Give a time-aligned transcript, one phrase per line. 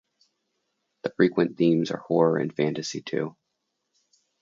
[1.03, 3.35] The frequent themes are horror and fantasy, too.